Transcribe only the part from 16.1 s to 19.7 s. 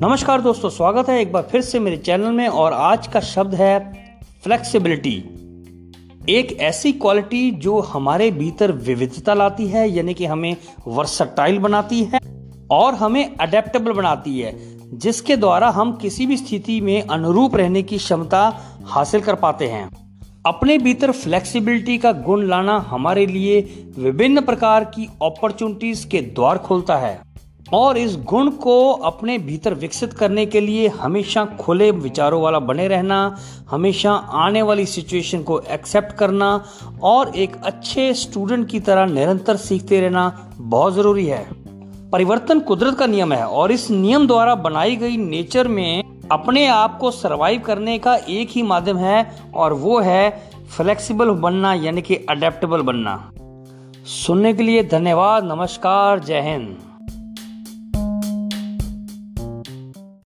भी स्थिति में अनुरूप रहने की क्षमता हासिल कर पाते